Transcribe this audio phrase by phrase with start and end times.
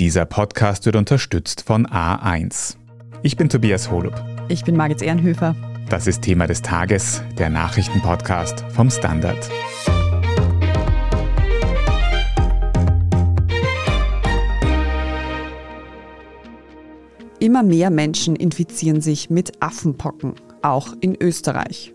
[0.00, 2.76] Dieser Podcast wird unterstützt von A1.
[3.22, 4.14] Ich bin Tobias Holub.
[4.48, 5.54] Ich bin Margit Ehrenhöfer.
[5.90, 9.50] Das ist Thema des Tages, der Nachrichtenpodcast vom Standard.
[17.38, 20.32] Immer mehr Menschen infizieren sich mit Affenpocken,
[20.62, 21.92] auch in Österreich.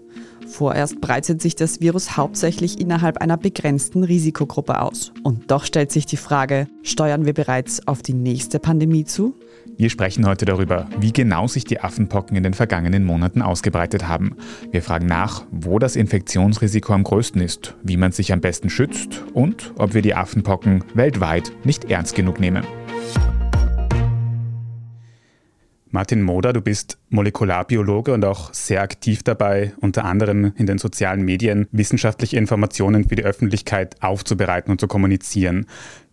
[0.47, 5.11] Vorerst breitet sich das Virus hauptsächlich innerhalb einer begrenzten Risikogruppe aus.
[5.23, 9.35] Und doch stellt sich die Frage, steuern wir bereits auf die nächste Pandemie zu?
[9.77, 14.37] Wir sprechen heute darüber, wie genau sich die Affenpocken in den vergangenen Monaten ausgebreitet haben.
[14.71, 19.23] Wir fragen nach, wo das Infektionsrisiko am größten ist, wie man sich am besten schützt
[19.33, 22.63] und ob wir die Affenpocken weltweit nicht ernst genug nehmen.
[25.95, 31.23] Martin Moder, du bist Molekularbiologe und auch sehr aktiv dabei, unter anderem in den sozialen
[31.23, 35.67] Medien wissenschaftliche Informationen für die Öffentlichkeit aufzubereiten und zu kommunizieren.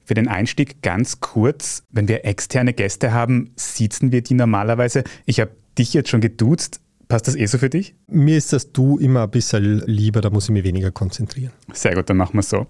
[0.05, 5.03] Für den Einstieg ganz kurz, wenn wir externe Gäste haben, sitzen wir die normalerweise.
[5.27, 6.81] Ich habe dich jetzt schon geduzt.
[7.09, 7.97] Passt das eh so für dich?
[8.07, 11.51] Mir ist das Du immer ein bisschen lieber, da muss ich mich weniger konzentrieren.
[11.73, 12.69] Sehr gut, dann machen wir es so.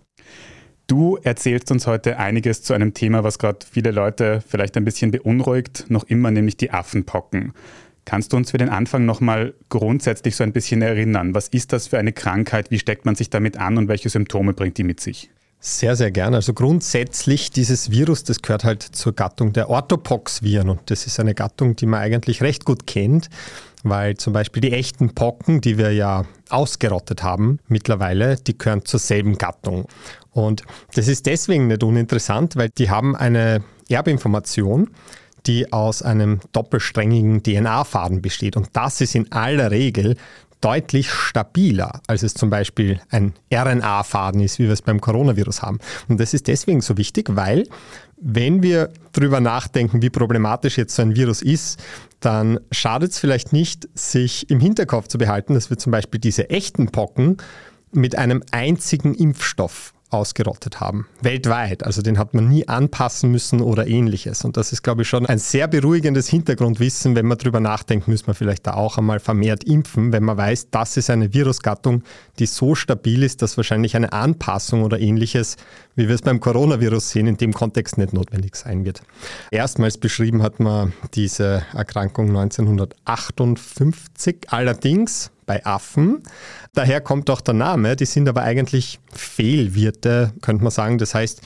[0.93, 5.11] Du erzählst uns heute einiges zu einem Thema, was gerade viele Leute vielleicht ein bisschen
[5.11, 7.55] beunruhigt, noch immer, nämlich die Affenpocken.
[8.05, 11.35] Kannst du uns für den Anfang nochmal grundsätzlich so ein bisschen erinnern?
[11.35, 12.71] Was ist das für eine Krankheit?
[12.71, 15.31] Wie steckt man sich damit an und welche Symptome bringt die mit sich?
[15.61, 16.37] Sehr, sehr gerne.
[16.37, 21.35] Also grundsätzlich dieses Virus, das gehört halt zur Gattung der Orthopox-Viren und das ist eine
[21.35, 23.31] Gattung, die man eigentlich recht gut kennt,
[23.83, 29.01] weil zum Beispiel die echten Pocken, die wir ja ausgerottet haben mittlerweile, die gehören zur
[29.01, 29.87] selben Gattung.
[30.33, 30.63] Und
[30.95, 34.91] das ist deswegen nicht uninteressant, weil die haben eine Erbinformation,
[35.47, 38.57] die aus einem doppelsträngigen DNA-Faden besteht.
[38.57, 40.17] Und das ist in aller Regel
[40.61, 45.79] deutlich stabiler, als es zum Beispiel ein RNA-Faden ist, wie wir es beim Coronavirus haben.
[46.09, 47.65] Und das ist deswegen so wichtig, weil
[48.17, 51.83] wenn wir darüber nachdenken, wie problematisch jetzt so ein Virus ist,
[52.21, 56.49] dann schadet es vielleicht nicht, sich im Hinterkopf zu behalten, dass wir zum Beispiel diese
[56.49, 57.39] echten Pocken
[57.91, 61.07] mit einem einzigen Impfstoff ausgerottet haben.
[61.21, 61.85] Weltweit.
[61.85, 64.45] Also den hat man nie anpassen müssen oder ähnliches.
[64.45, 67.17] Und das ist, glaube ich, schon ein sehr beruhigendes Hintergrundwissen.
[67.17, 70.71] Wenn man darüber nachdenkt, müssen wir vielleicht da auch einmal vermehrt impfen, wenn man weiß,
[70.71, 72.03] das ist eine Virusgattung,
[72.39, 75.57] die so stabil ist, dass wahrscheinlich eine Anpassung oder ähnliches,
[75.95, 79.03] wie wir es beim Coronavirus sehen, in dem Kontext nicht notwendig sein wird.
[79.51, 84.47] Erstmals beschrieben hat man diese Erkrankung 1958.
[84.49, 86.23] Allerdings bei Affen.
[86.75, 87.97] Daher kommt auch der Name.
[87.97, 90.99] Die sind aber eigentlich Fehlwirte, könnte man sagen.
[90.99, 91.43] Das heißt,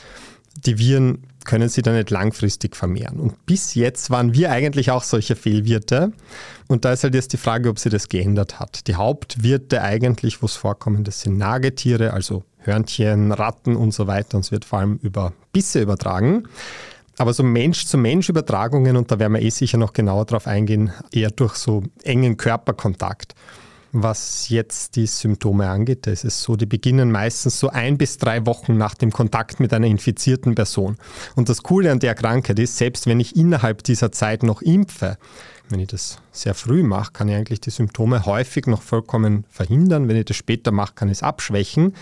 [0.64, 3.18] die Viren können sie dann nicht langfristig vermehren.
[3.18, 6.12] Und bis jetzt waren wir eigentlich auch solche Fehlwirte.
[6.68, 8.86] Und da ist halt jetzt die Frage, ob sie das geändert hat.
[8.88, 14.36] Die Hauptwirte eigentlich, wo es vorkommen, das sind Nagetiere, also Hörnchen, Ratten und so weiter.
[14.36, 16.48] Und es wird vor allem über Bisse übertragen.
[17.18, 21.54] Aber so Mensch-zu-Mensch-Übertragungen, und da werden wir eh sicher noch genauer drauf eingehen, eher durch
[21.54, 23.34] so engen Körperkontakt.
[23.98, 28.18] Was jetzt die Symptome angeht, da ist es so, die beginnen meistens so ein bis
[28.18, 30.98] drei Wochen nach dem Kontakt mit einer infizierten Person.
[31.34, 35.16] Und das Coole an der Krankheit ist, selbst wenn ich innerhalb dieser Zeit noch impfe,
[35.70, 40.08] wenn ich das sehr früh mache, kann ich eigentlich die Symptome häufig noch vollkommen verhindern.
[40.08, 41.94] Wenn ich das später mache, kann ich es abschwächen.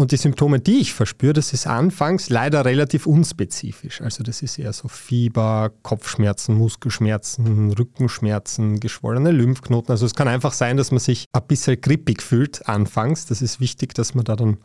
[0.00, 4.00] Und die Symptome, die ich verspüre, das ist anfangs leider relativ unspezifisch.
[4.00, 9.92] Also das ist eher so Fieber, Kopfschmerzen, Muskelschmerzen, Rückenschmerzen, geschwollene Lymphknoten.
[9.92, 13.26] Also es kann einfach sein, dass man sich ein bisschen grippig fühlt anfangs.
[13.26, 14.56] Das ist wichtig, dass man da dann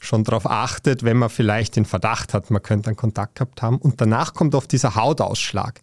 [0.00, 3.78] schon darauf achtet, wenn man vielleicht den Verdacht hat, man könnte einen Kontakt gehabt haben.
[3.78, 5.80] Und danach kommt oft dieser Hautausschlag.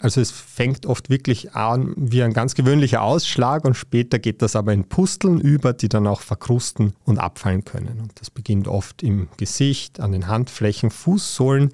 [0.00, 4.56] Also es fängt oft wirklich an wie ein ganz gewöhnlicher Ausschlag und später geht das
[4.56, 8.00] aber in Pusteln über, die dann auch verkrusten und abfallen können.
[8.00, 11.72] Und das beginnt oft im Gesicht, an den Handflächen, Fußsohlen.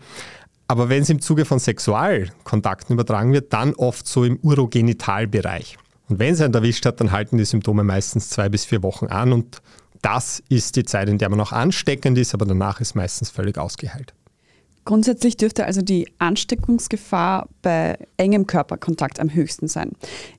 [0.68, 5.76] Aber wenn es im Zuge von Sexualkontakten übertragen wird, dann oft so im Urogenitalbereich.
[6.08, 9.06] Und wenn es einen erwischt hat, dann halten die Symptome meistens zwei bis vier Wochen
[9.06, 9.62] an und
[10.02, 13.56] das ist die Zeit, in der man noch ansteckend ist, aber danach ist meistens völlig
[13.56, 14.14] ausgeheilt.
[14.84, 19.92] Grundsätzlich dürfte also die Ansteckungsgefahr bei engem Körperkontakt am höchsten sein.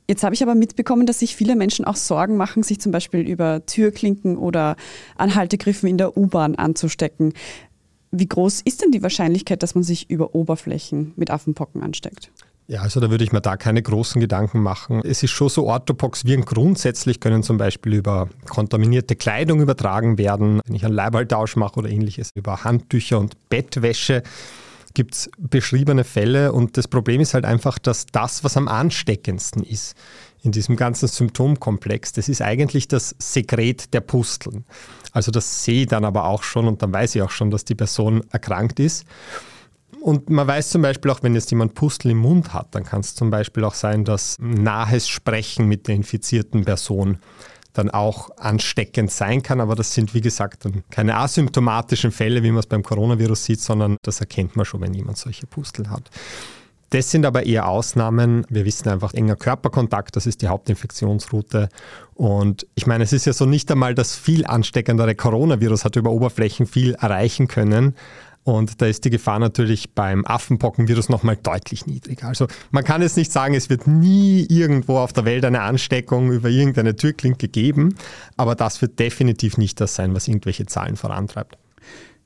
[0.10, 3.22] Jetzt habe ich aber mitbekommen, dass sich viele Menschen auch Sorgen machen, sich zum Beispiel
[3.22, 4.76] über Türklinken oder
[5.16, 7.34] Anhaltegriffen in der U-Bahn anzustecken.
[8.12, 12.30] Wie groß ist denn die Wahrscheinlichkeit, dass man sich über Oberflächen mit Affenpocken ansteckt?
[12.68, 15.02] Ja, also da würde ich mir da keine großen Gedanken machen.
[15.04, 20.62] Es ist schon so, Orthopox-Viren grundsätzlich können zum Beispiel über kontaminierte Kleidung übertragen werden.
[20.66, 24.24] Wenn ich einen Leibhaltausch mache oder ähnliches, über Handtücher und Bettwäsche
[24.94, 26.54] gibt es beschriebene Fälle.
[26.54, 29.96] Und das Problem ist halt einfach, dass das, was am ansteckendsten ist
[30.44, 34.66] in diesem ganzen Symptomkomplex, das ist eigentlich das Sekret der Pusteln.
[35.14, 37.66] Also das sehe ich dann aber auch schon und dann weiß ich auch schon, dass
[37.66, 39.06] die Person erkrankt ist.
[40.04, 43.00] Und man weiß zum Beispiel auch, wenn jetzt jemand Pustel im Mund hat, dann kann
[43.00, 47.20] es zum Beispiel auch sein, dass nahes Sprechen mit der infizierten Person
[47.72, 49.62] dann auch ansteckend sein kann.
[49.62, 53.62] Aber das sind, wie gesagt, dann keine asymptomatischen Fälle, wie man es beim Coronavirus sieht,
[53.62, 56.10] sondern das erkennt man schon, wenn jemand solche Pustel hat.
[56.90, 58.46] Das sind aber eher Ausnahmen.
[58.50, 61.70] Wir wissen einfach, enger Körperkontakt, das ist die Hauptinfektionsroute.
[62.14, 66.12] Und ich meine, es ist ja so nicht einmal das viel ansteckendere Coronavirus hat über
[66.12, 67.96] Oberflächen viel erreichen können.
[68.44, 72.28] Und da ist die Gefahr natürlich beim Affenpockenvirus nochmal deutlich niedriger.
[72.28, 76.32] Also man kann jetzt nicht sagen, es wird nie irgendwo auf der Welt eine Ansteckung
[76.32, 77.96] über irgendeine Türklinke geben,
[78.36, 81.58] aber das wird definitiv nicht das sein, was irgendwelche Zahlen vorantreibt.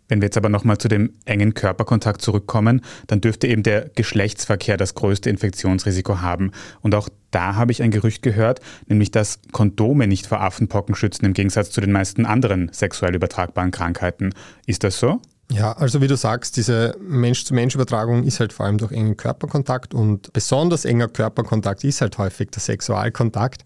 [0.08, 4.78] Wenn wir jetzt aber nochmal zu dem engen Körperkontakt zurückkommen, dann dürfte eben der Geschlechtsverkehr
[4.78, 6.52] das größte Infektionsrisiko haben.
[6.82, 11.26] Und auch da habe ich ein Gerücht gehört, nämlich dass Kondome nicht vor Affenpocken schützen,
[11.26, 14.34] im Gegensatz zu den meisten anderen sexuell übertragbaren Krankheiten.
[14.66, 15.22] Ist das so?
[15.50, 20.34] Ja, also wie du sagst, diese Mensch-zu-Mensch-Übertragung ist halt vor allem durch engen Körperkontakt und
[20.34, 23.64] besonders enger Körperkontakt ist halt häufig der Sexualkontakt.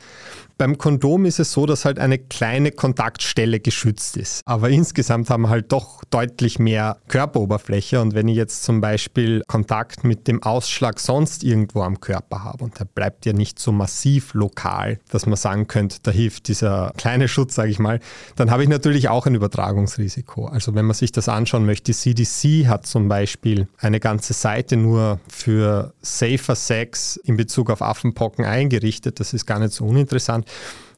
[0.62, 4.44] Beim Kondom ist es so, dass halt eine kleine Kontaktstelle geschützt ist.
[4.46, 8.00] Aber insgesamt haben wir halt doch deutlich mehr Körperoberfläche.
[8.00, 12.64] Und wenn ich jetzt zum Beispiel Kontakt mit dem Ausschlag sonst irgendwo am Körper habe
[12.64, 16.94] und der bleibt ja nicht so massiv lokal, dass man sagen könnte, da hilft dieser
[16.96, 18.00] kleine Schutz, sage ich mal,
[18.36, 20.46] dann habe ich natürlich auch ein Übertragungsrisiko.
[20.46, 25.20] Also wenn man sich das anschauen möchte, CDC hat zum Beispiel eine ganze Seite nur
[25.28, 29.20] für Safer Sex in Bezug auf Affenpocken eingerichtet.
[29.20, 30.46] Das ist gar nicht so uninteressant.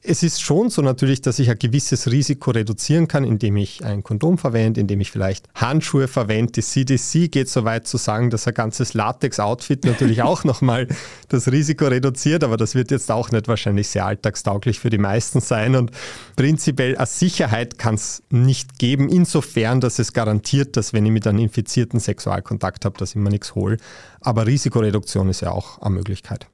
[0.06, 4.02] Es ist schon so natürlich, dass ich ein gewisses Risiko reduzieren kann, indem ich ein
[4.02, 6.52] Kondom verwende, indem ich vielleicht Handschuhe verwende.
[6.52, 10.88] Die CDC geht so weit zu sagen, dass ein ganzes Latex-Outfit natürlich auch nochmal
[11.30, 15.40] das Risiko reduziert, aber das wird jetzt auch nicht wahrscheinlich sehr alltagstauglich für die meisten
[15.40, 15.74] sein.
[15.74, 15.90] Und
[16.36, 21.26] prinzipiell eine Sicherheit kann es nicht geben, insofern, dass es garantiert, dass wenn ich mit
[21.26, 23.78] einem infizierten Sexualkontakt habe, dass ich mir nichts hole.
[24.20, 26.46] Aber Risikoreduktion ist ja auch eine Möglichkeit.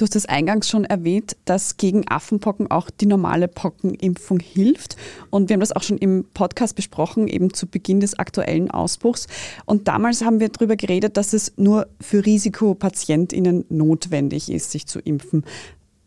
[0.00, 4.96] Du hast es eingangs schon erwähnt, dass gegen Affenpocken auch die normale Pockenimpfung hilft.
[5.28, 9.26] Und wir haben das auch schon im Podcast besprochen, eben zu Beginn des aktuellen Ausbruchs.
[9.66, 15.00] Und damals haben wir darüber geredet, dass es nur für Risikopatientinnen notwendig ist, sich zu
[15.00, 15.44] impfen.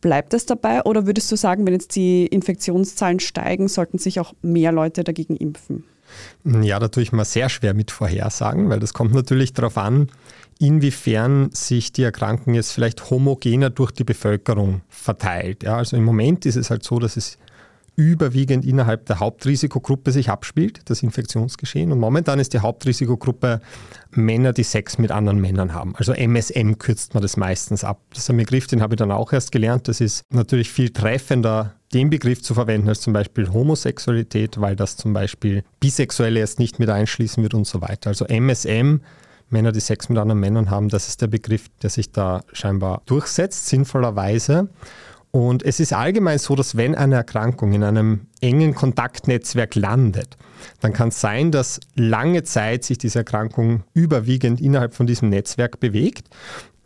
[0.02, 4.34] Bleibt das dabei oder würdest du sagen, wenn jetzt die Infektionszahlen steigen, sollten sich auch
[4.42, 5.84] mehr Leute dagegen impfen?
[6.44, 10.10] Ja, da tue ich mir sehr schwer mit Vorhersagen, weil das kommt natürlich darauf an,
[10.64, 15.64] inwiefern sich die Erkrankung jetzt vielleicht homogener durch die Bevölkerung verteilt.
[15.64, 17.38] Ja, also im Moment ist es halt so, dass es
[17.98, 21.92] überwiegend innerhalb der Hauptrisikogruppe sich abspielt, das Infektionsgeschehen.
[21.92, 23.60] Und momentan ist die Hauptrisikogruppe
[24.12, 25.96] Männer, die Sex mit anderen Männern haben.
[25.98, 28.00] Also MSM kürzt man das meistens ab.
[28.12, 29.90] Das ist ein Begriff, den habe ich dann auch erst gelernt.
[29.90, 34.96] Das ist natürlich viel treffender, den Begriff zu verwenden als zum Beispiel Homosexualität, weil das
[34.96, 38.10] zum Beispiel Bisexuelle erst nicht mit einschließen wird und so weiter.
[38.10, 39.02] Also MSM
[39.54, 43.02] Männer, die Sex mit anderen Männern haben, das ist der Begriff, der sich da scheinbar
[43.06, 44.68] durchsetzt, sinnvollerweise.
[45.32, 50.38] Und es ist allgemein so, dass wenn eine Erkrankung in einem engen Kontaktnetzwerk landet,
[50.80, 55.80] dann kann es sein, dass lange Zeit sich diese Erkrankung überwiegend innerhalb von diesem Netzwerk
[55.80, 56.30] bewegt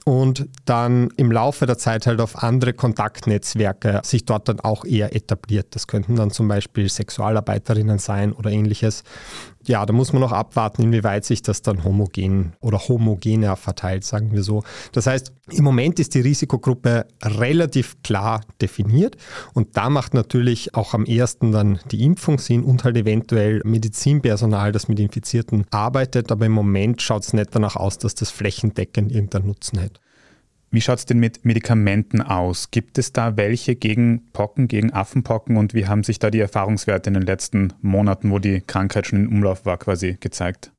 [0.07, 5.13] und dann im Laufe der Zeit halt auf andere Kontaktnetzwerke sich dort dann auch eher
[5.13, 5.75] etabliert.
[5.75, 9.03] Das könnten dann zum Beispiel Sexualarbeiterinnen sein oder ähnliches.
[9.65, 14.31] Ja, da muss man noch abwarten, inwieweit sich das dann homogen oder homogener verteilt, sagen
[14.31, 14.63] wir so.
[14.93, 19.17] Das heißt, im Moment ist die Risikogruppe relativ klar definiert
[19.53, 24.71] und da macht natürlich auch am ersten dann die Impfung Sinn und halt eventuell Medizinpersonal,
[24.71, 29.11] das mit Infizierten arbeitet, aber im Moment schaut es nicht danach aus, dass das flächendeckend
[29.11, 29.96] irgendeinen Nutzen hätte.
[30.69, 32.71] Wie schaut es denn mit Medikamenten aus?
[32.71, 37.09] Gibt es da welche gegen Pocken, gegen Affenpocken und wie haben sich da die Erfahrungswerte
[37.09, 40.71] in den letzten Monaten, wo die Krankheit schon in Umlauf war, quasi gezeigt?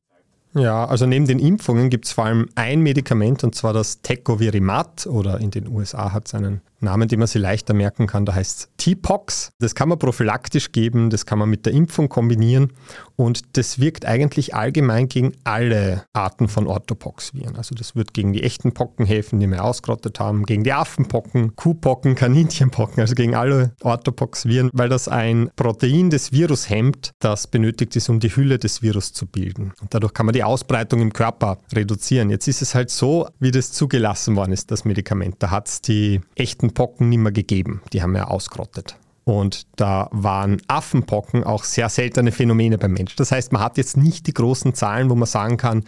[0.54, 5.06] Ja, also neben den Impfungen gibt es vor allem ein Medikament und zwar das Tecovirimat
[5.06, 8.34] oder in den USA hat es einen Namen, den man sich leichter merken kann, da
[8.34, 9.52] heißt T-Pox.
[9.58, 12.72] Das kann man prophylaktisch geben, das kann man mit der Impfung kombinieren
[13.16, 17.56] und das wirkt eigentlich allgemein gegen alle Arten von Orthopox-Viren.
[17.56, 21.56] Also das wird gegen die echten Pocken helfen, die wir ausgerottet haben, gegen die Affenpocken,
[21.56, 27.96] Kuhpocken, Kaninchenpocken, also gegen alle Orthopox-Viren, weil das ein Protein des Virus hemmt, das benötigt
[27.96, 29.72] ist, um die Hülle des Virus zu bilden.
[29.80, 32.30] Und dadurch kann man die Ausbreitung im Körper reduzieren.
[32.30, 35.36] Jetzt ist es halt so, wie das zugelassen worden ist, das Medikament.
[35.40, 37.82] Da hat es die echten Pocken nicht mehr gegeben.
[37.92, 38.96] Die haben ja ausgerottet.
[39.24, 43.14] Und da waren Affenpocken auch sehr seltene Phänomene beim Mensch.
[43.16, 45.84] Das heißt, man hat jetzt nicht die großen Zahlen, wo man sagen kann,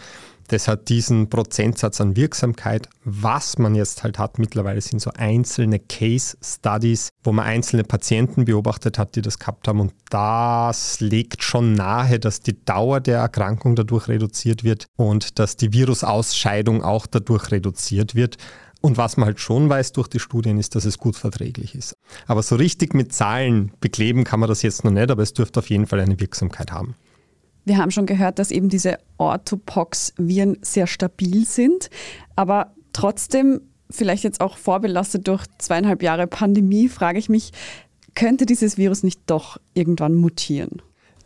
[0.51, 2.89] Das hat diesen Prozentsatz an Wirksamkeit.
[3.05, 8.47] Was man jetzt halt hat mittlerweile sind so einzelne Case Studies, wo man einzelne Patienten
[8.47, 9.79] beobachtet hat, die das gehabt haben.
[9.79, 15.57] Und das legt schon nahe, dass die Dauer der Erkrankung dadurch reduziert wird und dass
[15.57, 18.37] die Virusausscheidung auch dadurch reduziert wird.
[18.81, 21.95] Und was man halt schon weiß durch die Studien ist, dass es gut verträglich ist.
[22.27, 25.61] Aber so richtig mit Zahlen bekleben kann man das jetzt noch nicht, aber es dürfte
[25.61, 26.95] auf jeden Fall eine Wirksamkeit haben.
[27.67, 31.91] Wir haben schon gehört, dass eben diese Orthopox-Viren sehr stabil sind,
[32.37, 33.61] aber trotzdem,
[33.91, 37.53] vielleicht jetzt auch vorbelastet durch zweieinhalb Jahre Pandemie, frage ich mich,
[38.15, 40.81] könnte dieses Virus nicht doch irgendwann mutieren?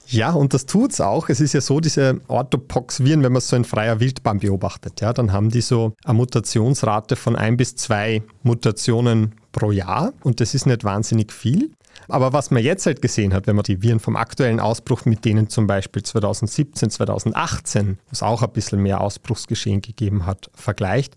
[0.07, 1.29] Ja, und das tut es auch.
[1.29, 5.13] Es ist ja so, diese Orthopox-Viren, wenn man es so in freier Wildbahn beobachtet, ja,
[5.13, 10.55] dann haben die so eine Mutationsrate von ein bis zwei Mutationen pro Jahr und das
[10.55, 11.71] ist nicht wahnsinnig viel.
[12.09, 15.25] Aber was man jetzt halt gesehen hat, wenn man die Viren vom aktuellen Ausbruch mit
[15.25, 21.15] denen zum Beispiel 2017, 2018, wo es auch ein bisschen mehr Ausbruchsgeschehen gegeben hat, vergleicht,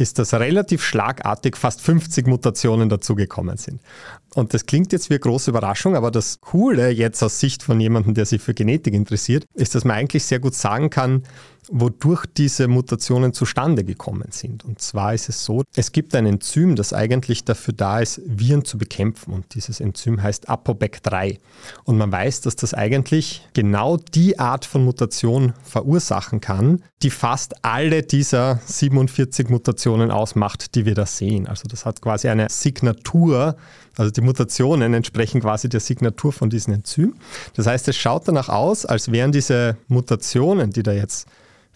[0.00, 3.80] ist, dass relativ schlagartig fast 50 Mutationen dazugekommen sind.
[4.34, 7.80] Und das klingt jetzt wie eine große Überraschung, aber das Coole jetzt aus Sicht von
[7.80, 11.22] jemandem, der sich für Genetik interessiert, ist, dass man eigentlich sehr gut sagen kann,
[11.70, 14.64] wodurch diese Mutationen zustande gekommen sind.
[14.64, 18.64] Und zwar ist es so, es gibt ein Enzym, das eigentlich dafür da ist, Viren
[18.64, 19.32] zu bekämpfen.
[19.32, 21.38] Und dieses Enzym heißt ApoBec3.
[21.84, 27.64] Und man weiß, dass das eigentlich genau die Art von Mutation verursachen kann, die fast
[27.64, 31.46] alle dieser 47 Mutationen ausmacht, die wir da sehen.
[31.46, 33.56] Also das hat quasi eine Signatur,
[33.96, 37.16] also die Mutationen entsprechen quasi der Signatur von diesem Enzym.
[37.54, 41.26] Das heißt, es schaut danach aus, als wären diese Mutationen, die da jetzt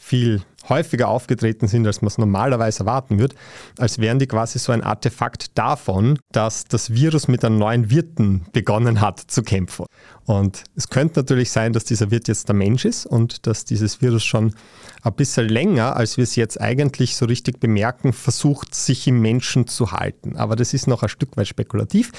[0.02, 3.36] viel häufiger aufgetreten sind, als man es normalerweise erwarten würde,
[3.78, 8.46] als wären die quasi so ein Artefakt davon, dass das Virus mit einem neuen Wirten
[8.52, 9.84] begonnen hat zu kämpfen.
[10.24, 14.00] Und es könnte natürlich sein, dass dieser Wirt jetzt der Mensch ist und dass dieses
[14.00, 14.54] Virus schon
[15.02, 19.66] ein bisschen länger, als wir es jetzt eigentlich so richtig bemerken, versucht, sich im Menschen
[19.66, 20.36] zu halten.
[20.36, 22.10] Aber das ist noch ein Stück weit spekulativ.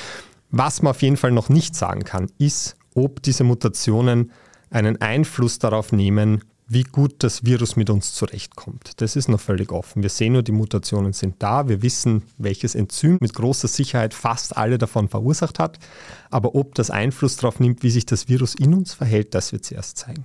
[0.52, 4.32] Was man auf jeden Fall noch nicht sagen kann, ist, ob diese Mutationen
[4.70, 9.02] einen Einfluss darauf nehmen, wie gut das Virus mit uns zurechtkommt.
[9.02, 10.04] Das ist noch völlig offen.
[10.04, 11.68] Wir sehen nur, die Mutationen sind da.
[11.68, 15.80] Wir wissen, welches Enzym mit großer Sicherheit fast alle davon verursacht hat.
[16.30, 19.66] Aber ob das Einfluss darauf nimmt, wie sich das Virus in uns verhält, das wird
[19.66, 20.24] sich erst zeigen.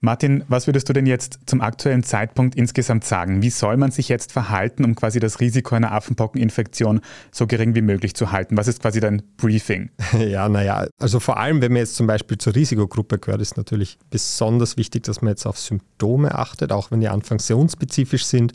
[0.00, 3.42] Martin, was würdest du denn jetzt zum aktuellen Zeitpunkt insgesamt sagen?
[3.42, 7.00] Wie soll man sich jetzt verhalten, um quasi das Risiko einer Affenpockeninfektion
[7.32, 8.56] so gering wie möglich zu halten?
[8.56, 9.90] Was ist quasi dein Briefing?
[10.18, 13.98] Ja, naja, also vor allem, wenn man jetzt zum Beispiel zur Risikogruppe gehört, ist natürlich
[14.10, 18.52] besonders wichtig, dass man jetzt auf Symptome achtet, auch wenn die anfangs sehr unspezifisch sind.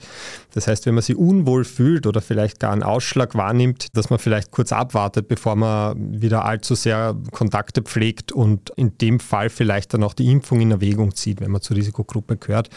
[0.53, 4.19] Das heißt, wenn man sich unwohl fühlt oder vielleicht gar einen Ausschlag wahrnimmt, dass man
[4.19, 9.93] vielleicht kurz abwartet, bevor man wieder allzu sehr Kontakte pflegt und in dem Fall vielleicht
[9.93, 12.69] dann auch die Impfung in Erwägung zieht sieht, wenn man zur Risikogruppe gehört.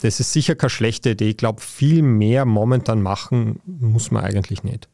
[0.00, 1.30] Das ist sicher keine schlechte Idee.
[1.30, 4.88] Ich glaube, viel mehr momentan machen muss man eigentlich nicht.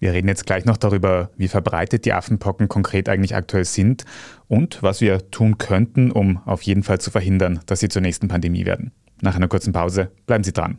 [0.00, 4.04] Wir reden jetzt gleich noch darüber, wie verbreitet die Affenpocken konkret eigentlich aktuell sind
[4.48, 8.28] und was wir tun könnten, um auf jeden Fall zu verhindern, dass sie zur nächsten
[8.28, 8.92] Pandemie werden.
[9.22, 10.78] Nach einer kurzen Pause bleiben Sie dran.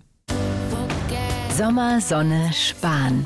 [1.57, 3.25] Sommer, Sonne, Spahn.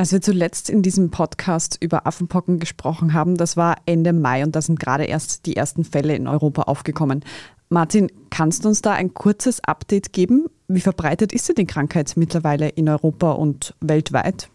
[0.00, 4.56] Als wir zuletzt in diesem Podcast über Affenpocken gesprochen haben, das war Ende Mai und
[4.56, 7.22] da sind gerade erst die ersten Fälle in Europa aufgekommen.
[7.68, 10.46] Martin, kannst du uns da ein kurzes Update geben?
[10.68, 14.48] Wie verbreitet ist die Krankheit mittlerweile in Europa und weltweit?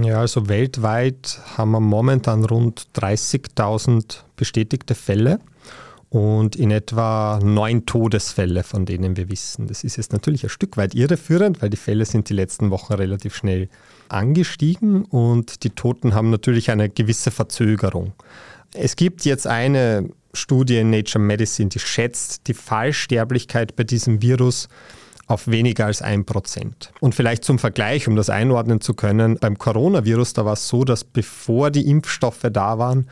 [0.00, 5.40] Ja, also weltweit haben wir momentan rund 30.000 bestätigte Fälle
[6.08, 9.66] und in etwa neun Todesfälle, von denen wir wissen.
[9.66, 12.94] Das ist jetzt natürlich ein Stück weit irreführend, weil die Fälle sind die letzten Wochen
[12.94, 13.68] relativ schnell
[14.08, 18.12] angestiegen und die Toten haben natürlich eine gewisse Verzögerung.
[18.72, 24.68] Es gibt jetzt eine Studie in Nature Medicine, die schätzt die Fallsterblichkeit bei diesem Virus
[25.26, 26.92] auf weniger als ein Prozent.
[27.00, 30.84] Und vielleicht zum Vergleich, um das einordnen zu können, beim Coronavirus, da war es so,
[30.84, 33.08] dass bevor die Impfstoffe da waren,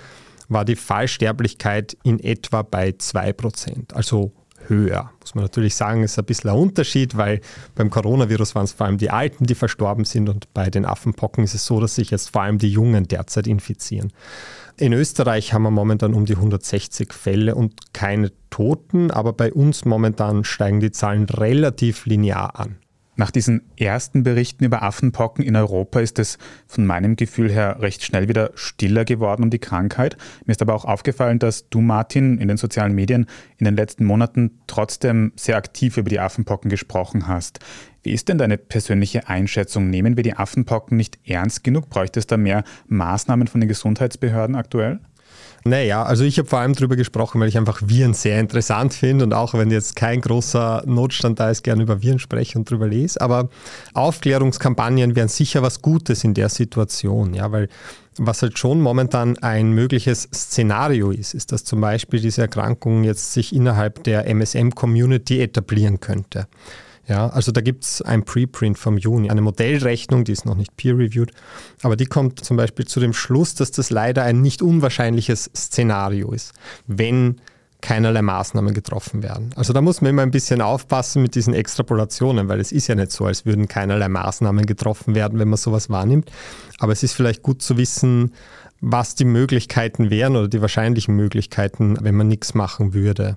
[0.49, 4.33] war die Fallsterblichkeit in etwa bei 2%, also
[4.69, 5.11] höher.
[5.21, 7.41] Muss man natürlich sagen, ist ein bisschen ein Unterschied, weil
[7.75, 11.45] beim Coronavirus waren es vor allem die Alten, die verstorben sind und bei den Affenpocken
[11.45, 14.13] ist es so, dass sich jetzt vor allem die Jungen derzeit infizieren.
[14.79, 19.85] In Österreich haben wir momentan um die 160 Fälle und keine Toten, aber bei uns
[19.85, 22.77] momentan steigen die Zahlen relativ linear an.
[23.15, 28.03] Nach diesen ersten Berichten über Affenpocken in Europa ist es von meinem Gefühl her recht
[28.03, 30.17] schnell wieder stiller geworden um die Krankheit.
[30.47, 33.27] Mir ist aber auch aufgefallen, dass du, Martin, in den sozialen Medien
[33.59, 37.59] in den letzten Monaten trotzdem sehr aktiv über die Affenpocken gesprochen hast.
[38.03, 39.91] Wie ist denn deine persönliche Einschätzung?
[39.91, 41.91] Nehmen wir die Affenpocken nicht ernst genug?
[41.91, 45.01] Bräuchte es da mehr Maßnahmen von den Gesundheitsbehörden aktuell?
[45.65, 49.25] Naja, also ich habe vor allem darüber gesprochen, weil ich einfach Viren sehr interessant finde
[49.25, 52.89] und auch wenn jetzt kein großer Notstand da ist, gerne über Viren spreche und darüber
[52.89, 53.21] lese.
[53.21, 53.49] Aber
[53.95, 57.69] Aufklärungskampagnen wären sicher was Gutes in der Situation, ja, weil
[58.19, 63.33] was halt schon momentan ein mögliches Szenario ist, ist, dass zum Beispiel diese Erkrankung jetzt
[63.33, 66.47] sich innerhalb der MSM-Community etablieren könnte.
[67.09, 70.77] Ja, also da gibt es ein Preprint vom Juni, eine Modellrechnung, die ist noch nicht
[70.77, 71.33] peer-reviewed,
[71.83, 76.31] aber die kommt zum Beispiel zu dem Schluss, dass das leider ein nicht unwahrscheinliches Szenario
[76.31, 76.53] ist,
[76.87, 77.41] wenn
[77.83, 79.51] keinerlei Maßnahmen getroffen werden.
[79.57, 82.95] Also da muss man immer ein bisschen aufpassen mit diesen Extrapolationen, weil es ist ja
[82.95, 86.31] nicht so, als würden keinerlei Maßnahmen getroffen werden, wenn man sowas wahrnimmt.
[86.79, 88.33] Aber es ist vielleicht gut zu wissen,
[88.81, 93.37] was die Möglichkeiten wären oder die wahrscheinlichen Möglichkeiten, wenn man nichts machen würde.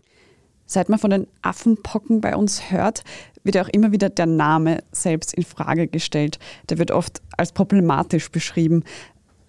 [0.65, 3.03] Seit man von den Affenpocken bei uns hört,
[3.43, 6.39] wird ja auch immer wieder der Name selbst in Frage gestellt.
[6.69, 8.83] Der wird oft als problematisch beschrieben.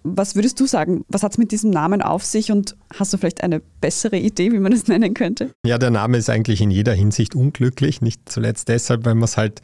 [0.03, 1.03] Was würdest du sagen?
[1.09, 4.51] Was hat es mit diesem Namen auf sich und hast du vielleicht eine bessere Idee,
[4.51, 5.51] wie man es nennen könnte?
[5.65, 8.01] Ja, der Name ist eigentlich in jeder Hinsicht unglücklich.
[8.01, 9.61] Nicht zuletzt deshalb, weil man es halt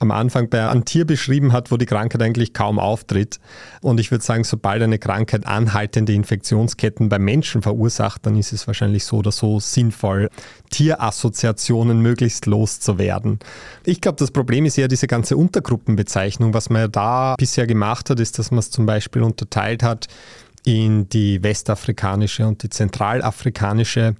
[0.00, 3.38] am Anfang bei einem Tier beschrieben hat, wo die Krankheit eigentlich kaum auftritt.
[3.82, 8.66] Und ich würde sagen, sobald eine Krankheit anhaltende Infektionsketten beim Menschen verursacht, dann ist es
[8.66, 10.30] wahrscheinlich so oder so sinnvoll,
[10.70, 13.40] Tierassoziationen möglichst loszuwerden.
[13.84, 16.54] Ich glaube, das Problem ist eher diese ganze Untergruppenbezeichnung.
[16.54, 20.06] Was man ja da bisher gemacht hat, ist, dass man es zum Beispiel unterteilt hat
[20.64, 24.14] in die westafrikanische und die zentralafrikanische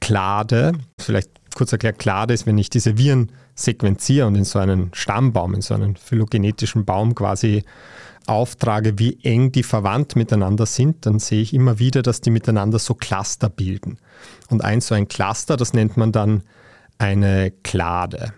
[0.00, 0.72] Klade.
[0.98, 5.54] Vielleicht kurz erklärt, Klade ist, wenn ich diese Viren sequenziere und in so einen Stammbaum,
[5.54, 7.64] in so einen phylogenetischen Baum quasi
[8.26, 12.78] auftrage, wie eng die verwandt miteinander sind, dann sehe ich immer wieder, dass die miteinander
[12.78, 13.98] so Cluster bilden.
[14.48, 16.42] Und ein so ein Cluster, das nennt man dann
[16.98, 18.34] eine Klade.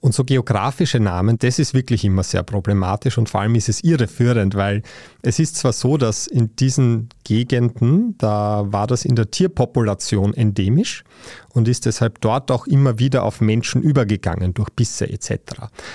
[0.00, 3.82] Und so geografische Namen, das ist wirklich immer sehr problematisch und vor allem ist es
[3.82, 4.82] irreführend, weil
[5.22, 11.04] es ist zwar so, dass in diesen Gegenden, da war das in der Tierpopulation endemisch
[11.50, 15.38] und ist deshalb dort auch immer wieder auf Menschen übergegangen durch Bisse etc.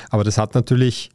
[0.09, 1.09] Aber das hat natürlich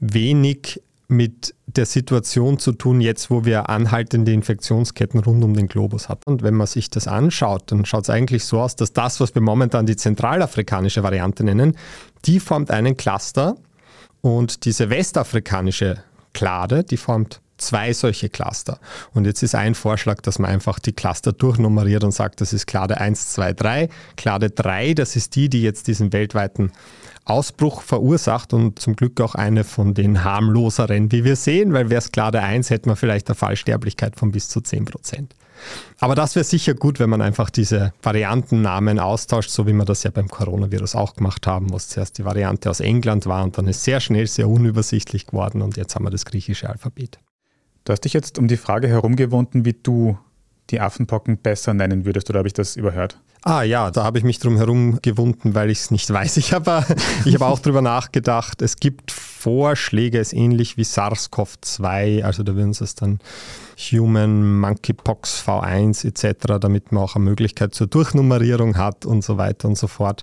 [0.00, 6.08] wenig mit der Situation zu tun, jetzt wo wir anhaltende Infektionsketten rund um den Globus
[6.08, 6.20] haben.
[6.26, 9.34] Und wenn man sich das anschaut, dann schaut es eigentlich so aus, dass das, was
[9.34, 11.76] wir momentan die zentralafrikanische Variante nennen,
[12.24, 13.56] die formt einen Cluster
[14.20, 18.78] und diese westafrikanische Klade, die formt zwei solche Cluster.
[19.12, 22.66] Und jetzt ist ein Vorschlag, dass man einfach die Cluster durchnummeriert und sagt, das ist
[22.66, 23.88] Klade 1, 2, 3.
[24.16, 26.72] Klade 3, das ist die, die jetzt diesen weltweiten
[27.24, 31.98] Ausbruch verursacht und zum Glück auch eine von den harmloseren, wie wir sehen, weil wäre
[31.98, 35.34] es Klade 1, hätte man vielleicht eine Fallsterblichkeit von bis zu 10 Prozent.
[36.00, 40.02] Aber das wäre sicher gut, wenn man einfach diese Variantennamen austauscht, so wie wir das
[40.02, 43.56] ja beim Coronavirus auch gemacht haben, wo es zuerst die Variante aus England war und
[43.56, 47.18] dann ist sehr schnell sehr unübersichtlich geworden und jetzt haben wir das griechische Alphabet.
[47.84, 50.18] Du hast dich jetzt um die Frage herumgewunden, wie du
[50.70, 53.20] die Affenpocken besser nennen würdest, oder habe ich das überhört?
[53.42, 56.38] Ah ja, da habe ich mich drum herum gewunden, weil ich es nicht weiß.
[56.38, 56.82] Ich habe
[57.26, 58.62] ich hab auch darüber nachgedacht.
[58.62, 63.18] Es gibt Vorschläge, es ist ähnlich wie SARS-CoV-2, also da würden sie es dann
[63.92, 69.68] Human Monkeypox V1 etc., damit man auch eine Möglichkeit zur Durchnummerierung hat und so weiter
[69.68, 70.22] und so fort.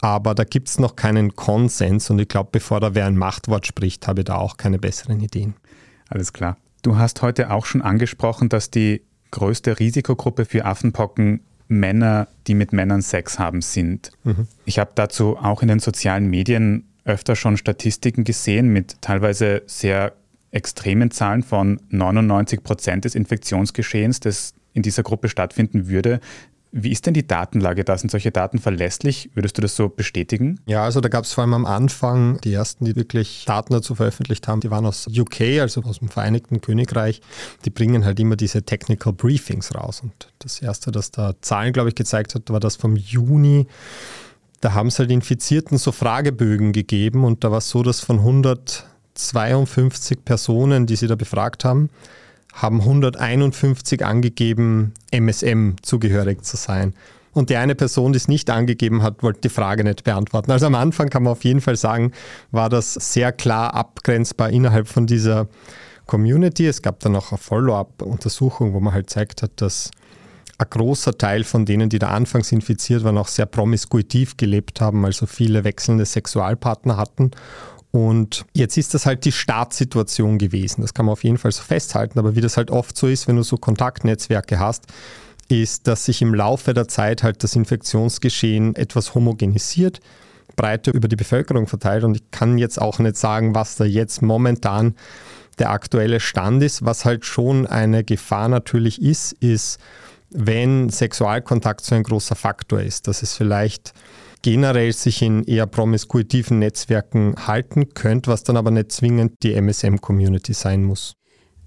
[0.00, 3.66] Aber da gibt es noch keinen Konsens und ich glaube, bevor da wer ein Machtwort
[3.66, 5.54] spricht, habe ich da auch keine besseren Ideen.
[6.10, 6.58] Alles klar.
[6.82, 12.72] Du hast heute auch schon angesprochen, dass die größte Risikogruppe für Affenpocken Männer, die mit
[12.72, 14.12] Männern Sex haben, sind.
[14.24, 14.48] Mhm.
[14.64, 20.12] Ich habe dazu auch in den sozialen Medien öfter schon Statistiken gesehen mit teilweise sehr
[20.50, 26.20] extremen Zahlen von 99 Prozent des Infektionsgeschehens, das in dieser Gruppe stattfinden würde.
[26.70, 27.96] Wie ist denn die Datenlage da?
[27.96, 29.30] Sind solche Daten verlässlich?
[29.34, 30.60] Würdest du das so bestätigen?
[30.66, 33.94] Ja, also da gab es vor allem am Anfang die ersten, die wirklich Daten dazu
[33.94, 37.22] veröffentlicht haben, die waren aus UK, also aus dem Vereinigten Königreich.
[37.64, 40.02] Die bringen halt immer diese Technical Briefings raus.
[40.02, 43.66] Und das erste, das da Zahlen, glaube ich, gezeigt hat, war das vom Juni.
[44.60, 48.18] Da haben es halt Infizierten so Fragebögen gegeben und da war es so, dass von
[48.18, 51.90] 152 Personen, die sie da befragt haben,
[52.60, 56.94] haben 151 angegeben, MSM zugehörig zu sein.
[57.32, 60.50] Und die eine Person, die es nicht angegeben hat, wollte die Frage nicht beantworten.
[60.50, 62.12] Also am Anfang kann man auf jeden Fall sagen,
[62.50, 65.46] war das sehr klar abgrenzbar innerhalb von dieser
[66.06, 66.66] Community.
[66.66, 69.92] Es gab dann auch eine Follow-up-Untersuchung, wo man halt zeigt hat, dass
[70.56, 75.04] ein großer Teil von denen, die da anfangs infiziert waren, auch sehr promiskuitiv gelebt haben,
[75.04, 77.30] also viele wechselnde Sexualpartner hatten
[77.90, 80.82] Und jetzt ist das halt die Startsituation gewesen.
[80.82, 82.18] Das kann man auf jeden Fall so festhalten.
[82.18, 84.84] Aber wie das halt oft so ist, wenn du so Kontaktnetzwerke hast,
[85.48, 90.00] ist, dass sich im Laufe der Zeit halt das Infektionsgeschehen etwas homogenisiert,
[90.56, 92.04] breiter über die Bevölkerung verteilt.
[92.04, 94.94] Und ich kann jetzt auch nicht sagen, was da jetzt momentan
[95.58, 96.84] der aktuelle Stand ist.
[96.84, 99.78] Was halt schon eine Gefahr natürlich ist, ist,
[100.30, 103.94] wenn Sexualkontakt so ein großer Faktor ist, dass es vielleicht
[104.42, 110.52] generell sich in eher promiskuitiven Netzwerken halten könnte, was dann aber nicht zwingend die MSM-Community
[110.52, 111.14] sein muss.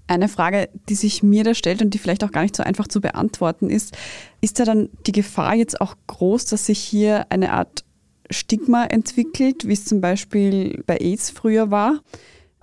[0.06, 2.88] Eine Frage, die sich mir da stellt und die vielleicht auch gar nicht so einfach
[2.88, 3.96] zu beantworten ist,
[4.40, 7.84] ist da dann die Gefahr jetzt auch groß, dass sich hier eine Art
[8.30, 12.00] Stigma entwickelt, wie es zum Beispiel bei AIDS früher war?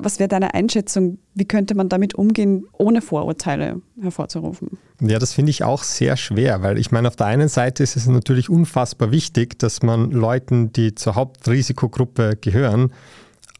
[0.02, 1.20] Was wäre deine Einschätzung?
[1.34, 4.78] Wie könnte man damit umgehen, ohne Vorurteile hervorzurufen?
[5.02, 7.98] Ja, das finde ich auch sehr schwer, weil ich meine, auf der einen Seite ist
[7.98, 12.94] es natürlich unfassbar wichtig, dass man Leuten, die zur Hauptrisikogruppe gehören,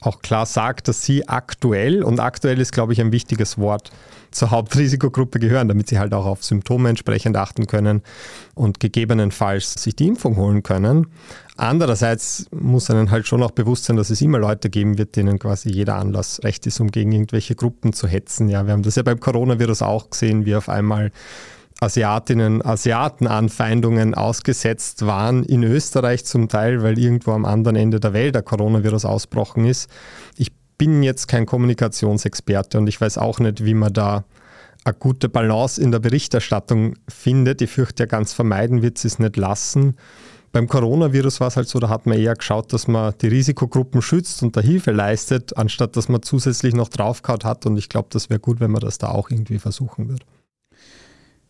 [0.02, 3.92] auch klar sagt, dass sie aktuell, und aktuell ist, glaube ich, ein wichtiges Wort,
[4.32, 8.04] zur Hauptrisikogruppe gehören, damit sie halt auch auf Symptome entsprechend achten können
[8.54, 11.08] und gegebenenfalls sich die Impfung holen können.
[11.58, 15.40] Andererseits muss einem halt schon auch bewusst sein, dass es immer Leute geben wird, denen
[15.40, 18.50] quasi jeder Anlass recht ist, um gegen irgendwelche Gruppen zu hetzen.
[18.50, 21.12] Ja, wir haben das ja beim Coronavirus auch gesehen, wie auf einmal
[21.82, 28.12] Asiatinnen, Asiaten Anfeindungen ausgesetzt waren, in Österreich zum Teil, weil irgendwo am anderen Ende der
[28.14, 29.90] Welt der Coronavirus ausbrochen ist.
[30.36, 34.26] Ich bin jetzt kein Kommunikationsexperte und ich weiß auch nicht, wie man da
[34.84, 37.62] eine gute Balance in der Berichterstattung findet.
[37.62, 39.96] Ich fürchte, ja ganz vermeiden wird sie es nicht lassen.
[40.52, 44.02] Beim Coronavirus war es halt so, da hat man eher geschaut, dass man die Risikogruppen
[44.02, 47.66] schützt und da Hilfe leistet, anstatt dass man zusätzlich noch draufgehauen hat.
[47.68, 50.26] Und ich glaube, das wäre gut, wenn man das da auch irgendwie versuchen würde.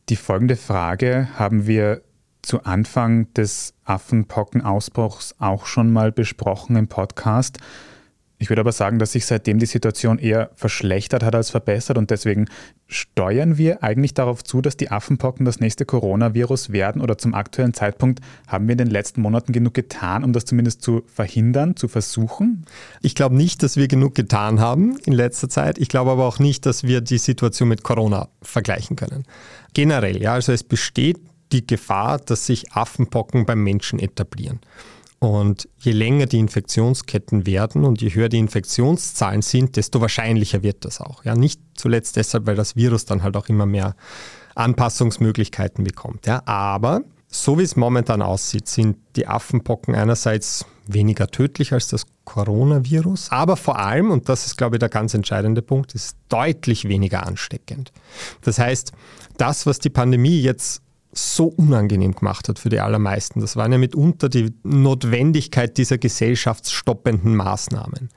[0.09, 2.01] Die folgende Frage haben wir
[2.41, 7.59] zu Anfang des Affenpockenausbruchs auch schon mal besprochen im Podcast.
[8.41, 12.09] Ich würde aber sagen, dass sich seitdem die Situation eher verschlechtert hat als verbessert und
[12.09, 12.45] deswegen
[12.87, 17.73] steuern wir eigentlich darauf zu, dass die Affenpocken das nächste Coronavirus werden oder zum aktuellen
[17.73, 21.89] Zeitpunkt haben wir in den letzten Monaten genug getan, um das zumindest zu verhindern, zu
[21.89, 22.65] versuchen?
[23.01, 25.77] Ich glaube nicht, dass wir genug getan haben in letzter Zeit.
[25.77, 29.25] Ich glaube aber auch nicht, dass wir die Situation mit Corona vergleichen können.
[29.73, 31.17] Generell, ja, also es besteht
[31.51, 34.61] die Gefahr, dass sich Affenpocken beim Menschen etablieren.
[35.19, 40.85] Und je länger die Infektionsketten werden und je höher die Infektionszahlen sind, desto wahrscheinlicher wird
[40.85, 41.25] das auch.
[41.25, 43.95] Ja, nicht zuletzt deshalb, weil das Virus dann halt auch immer mehr
[44.55, 46.25] Anpassungsmöglichkeiten bekommt.
[46.25, 52.05] Ja, aber so wie es momentan aussieht, sind die Affenpocken einerseits weniger tödlich als das
[52.25, 56.87] Coronavirus, aber vor allem, und das ist, glaube ich, der ganz entscheidende Punkt, ist deutlich
[56.87, 57.91] weniger ansteckend.
[58.41, 58.91] Das heißt,
[59.37, 63.41] das, was die Pandemie jetzt so unangenehm gemacht hat für die allermeisten.
[63.41, 68.09] Das waren ja mitunter die Notwendigkeit dieser gesellschaftsstoppenden Maßnahmen,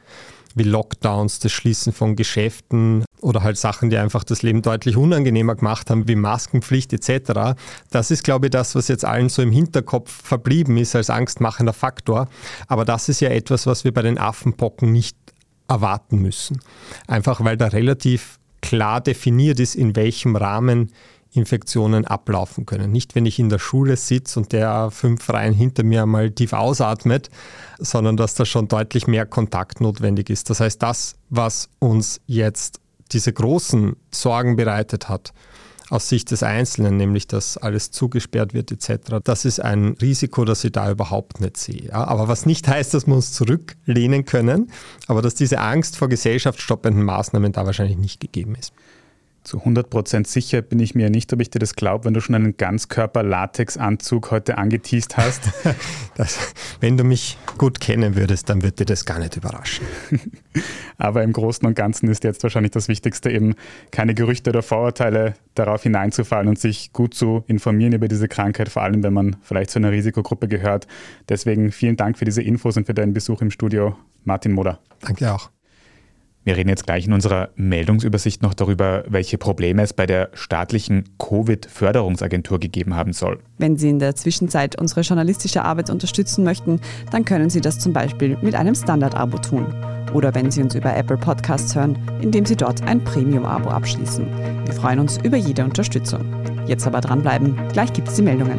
[0.55, 5.55] wie Lockdowns, das Schließen von Geschäften oder halt Sachen, die einfach das Leben deutlich unangenehmer
[5.55, 7.57] gemacht haben, wie Maskenpflicht etc.
[7.91, 11.73] Das ist, glaube ich, das, was jetzt allen so im Hinterkopf verblieben ist als angstmachender
[11.73, 12.29] Faktor.
[12.67, 15.17] Aber das ist ja etwas, was wir bei den Affenpocken nicht
[15.69, 16.61] erwarten müssen.
[17.07, 20.93] Einfach weil da relativ klar definiert ist, in welchem Rahmen
[21.33, 22.93] Infektionen ablaufen können.
[22.93, 26.53] Nicht, wenn ich in der Schule sitze und der fünf Reihen hinter mir mal tief
[26.53, 27.31] ausatmet,
[27.79, 30.51] sondern dass da schon deutlich mehr Kontakt notwendig ist.
[30.51, 32.81] Das heißt, das, was uns jetzt
[33.13, 35.33] diese großen Sorgen bereitet hat,
[35.93, 40.65] aus Sicht des Einzelnen, nämlich dass alles zugesperrt wird etc., das ist ein Risiko, das
[40.65, 41.89] ich da überhaupt nicht sehe.
[41.89, 44.71] Ja, aber was nicht heißt, dass wir uns zurücklehnen können,
[45.07, 48.73] aber dass diese Angst vor gesellschaftsstoppenden Maßnahmen da wahrscheinlich nicht gegeben ist.
[49.45, 52.37] Zu 100% sicher bin ich mir nicht, ob ich dir das glaube, wenn du schon
[52.37, 55.51] einen Ganzkörper-Latex-Anzug heute angeteased hast.
[56.15, 56.39] das,
[56.81, 59.85] wenn du mich gut kennen würdest, dann würde dir das gar nicht überraschen.
[60.99, 63.55] Aber im Großen und Ganzen ist jetzt wahrscheinlich das Wichtigste eben,
[63.91, 68.83] keine Gerüchte oder Vorurteile darauf hineinzufallen und sich gut zu informieren über diese Krankheit, vor
[68.83, 70.87] allem wenn man vielleicht zu einer Risikogruppe gehört.
[71.29, 74.79] Deswegen vielen Dank für diese Infos und für deinen Besuch im Studio, Martin Moder.
[75.01, 75.51] Danke auch.
[76.45, 81.05] Wir reden jetzt gleich in unserer Meldungsübersicht noch darüber, welche Probleme es bei der staatlichen
[81.19, 83.39] Covid-Förderungsagentur gegeben haben soll.
[83.59, 86.81] Wenn Sie in der Zwischenzeit unsere journalistische Arbeit unterstützen möchten,
[87.13, 89.67] dann können Sie das zum Beispiel mit einem Standard-Abo tun.
[90.13, 94.27] Oder wenn Sie uns über Apple Podcasts hören, indem Sie dort ein Premium-Abo abschließen.
[94.65, 96.25] Wir freuen uns über jede Unterstützung.
[96.67, 98.59] Jetzt aber dranbleiben, gleich gibt es die Meldungen.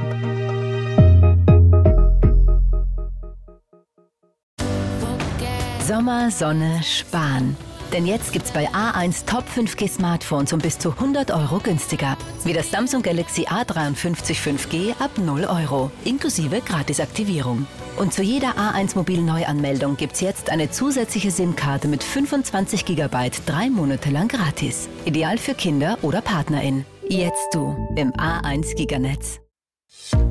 [5.86, 7.58] Sommer, Sonne, Spahn.
[7.94, 12.18] Denn jetzt gibt's bei A1 Top 5G Smartphones um bis zu 100 Euro günstiger.
[12.44, 17.68] Wie das Samsung Galaxy A53 5G ab 0 Euro, inklusive Gratisaktivierung.
[17.98, 23.70] Und zu jeder A1 Mobil Neuanmeldung gibt's jetzt eine zusätzliche SIM-Karte mit 25 GB drei
[23.70, 24.90] Monate lang gratis.
[25.06, 26.86] Ideal für Kinder oder PartnerInnen.
[27.08, 29.40] Jetzt du im A1 Giganetz.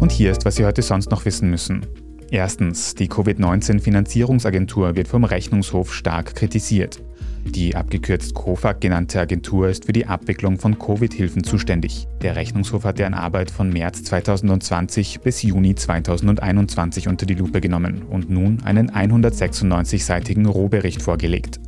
[0.01, 1.87] Und hier ist, was Sie heute sonst noch wissen müssen.
[2.33, 7.01] Erstens, die Covid-19-Finanzierungsagentur wird vom Rechnungshof stark kritisiert.
[7.45, 12.07] Die abgekürzt COFAG genannte Agentur ist für die Abwicklung von Covid-Hilfen zuständig.
[12.23, 18.03] Der Rechnungshof hat deren Arbeit von März 2020 bis Juni 2021 unter die Lupe genommen
[18.03, 21.61] und nun einen 196-seitigen Rohbericht vorgelegt.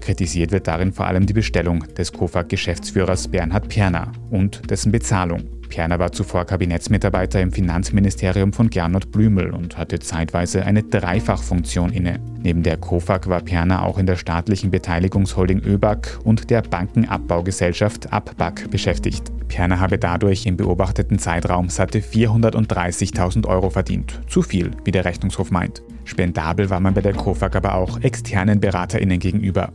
[0.00, 5.42] Kritisiert wird darin vor allem die Bestellung des COFAG-Geschäftsführers Bernhard Perner und dessen Bezahlung.
[5.68, 12.20] Perner war zuvor Kabinettsmitarbeiter im Finanzministerium von Gernot Blümel und hatte zeitweise eine Dreifachfunktion inne.
[12.42, 18.70] Neben der KOFAG war Perner auch in der staatlichen Beteiligungsholding ÖBAG und der Bankenabbaugesellschaft ABBAG
[18.70, 19.32] beschäftigt.
[19.48, 24.20] Perner habe dadurch im beobachteten Zeitraum satte 430.000 Euro verdient.
[24.28, 25.82] Zu viel, wie der Rechnungshof meint.
[26.04, 29.72] Spendabel war man bei der KOFAG aber auch externen BeraterInnen gegenüber.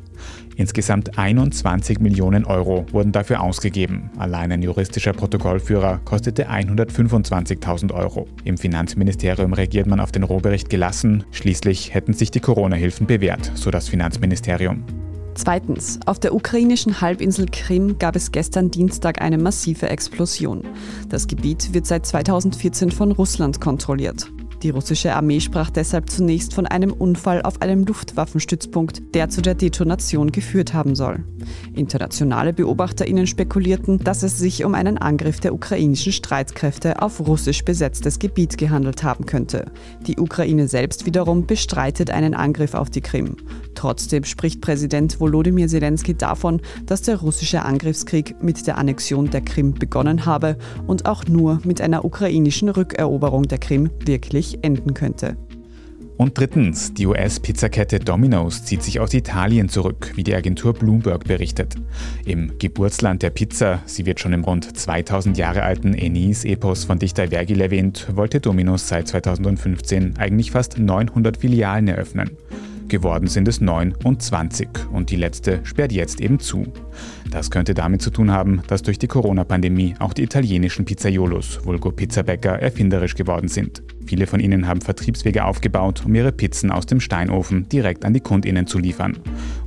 [0.55, 4.11] Insgesamt 21 Millionen Euro wurden dafür ausgegeben.
[4.17, 8.27] Allein ein juristischer Protokollführer kostete 125.000 Euro.
[8.43, 11.23] Im Finanzministerium reagiert man auf den Rohbericht gelassen.
[11.31, 14.83] Schließlich hätten sich die Corona-Hilfen bewährt, so das Finanzministerium.
[15.33, 20.63] Zweitens, auf der ukrainischen Halbinsel Krim gab es gestern Dienstag eine massive Explosion.
[21.09, 24.31] Das Gebiet wird seit 2014 von Russland kontrolliert.
[24.63, 29.55] Die russische Armee sprach deshalb zunächst von einem Unfall auf einem Luftwaffenstützpunkt, der zu der
[29.55, 31.25] Detonation geführt haben soll.
[31.75, 38.19] Internationale BeobachterInnen spekulierten, dass es sich um einen Angriff der ukrainischen Streitkräfte auf russisch besetztes
[38.19, 39.65] Gebiet gehandelt haben könnte.
[40.07, 43.35] Die Ukraine selbst wiederum bestreitet einen Angriff auf die Krim.
[43.75, 49.73] Trotzdem spricht Präsident Volodymyr Zelensky davon, dass der russische Angriffskrieg mit der Annexion der Krim
[49.73, 55.37] begonnen habe und auch nur mit einer ukrainischen Rückeroberung der Krim wirklich enden könnte.
[56.15, 61.75] Und drittens, die US-Pizzakette Domino's zieht sich aus Italien zurück, wie die Agentur Bloomberg berichtet.
[62.25, 67.29] Im Geburtsland der Pizza, sie wird schon im rund 2000 Jahre alten Enis-Epos von Dichter
[67.29, 72.37] Vergil erwähnt, wollte Domino's seit 2015 eigentlich fast 900 Filialen eröffnen.
[72.87, 76.71] Geworden sind es 29 und die letzte sperrt jetzt eben zu.
[77.31, 81.91] Das könnte damit zu tun haben, dass durch die Corona-Pandemie auch die italienischen Pizzaiolos, vulgo
[81.91, 83.81] Pizzabäcker, erfinderisch geworden sind.
[84.05, 88.19] Viele von ihnen haben Vertriebswege aufgebaut, um ihre Pizzen aus dem Steinofen direkt an die
[88.19, 89.17] KundInnen zu liefern.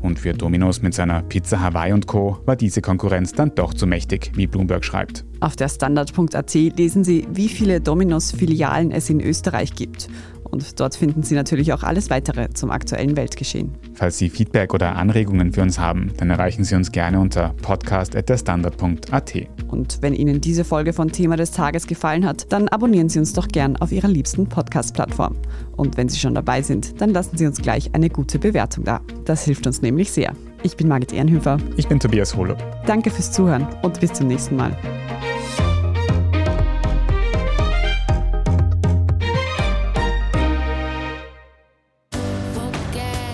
[0.00, 2.38] Und für Domino's mit seiner Pizza Hawaii und Co.
[2.44, 5.24] war diese Konkurrenz dann doch zu mächtig, wie Bloomberg schreibt.
[5.40, 10.08] Auf der Standard.at lesen Sie, wie viele Domino's-Filialen es in Österreich gibt.
[10.50, 13.74] Und dort finden Sie natürlich auch alles weitere zum aktuellen Weltgeschehen.
[13.94, 19.34] Falls Sie Feedback oder Anregungen für uns haben, dann erreichen Sie uns gerne unter podcast.derstandard.at.
[19.68, 23.32] Und wenn Ihnen diese Folge von Thema des Tages gefallen hat, dann abonnieren Sie uns
[23.32, 25.36] doch gern auf Ihrer liebsten Podcast-Plattform.
[25.76, 29.00] Und wenn Sie schon dabei sind, dann lassen Sie uns gleich eine gute Bewertung da.
[29.24, 30.32] Das hilft uns nämlich sehr.
[30.62, 31.58] Ich bin Margit Ehrenhöfer.
[31.76, 32.58] Ich bin Tobias Holub.
[32.86, 34.76] Danke fürs Zuhören und bis zum nächsten Mal.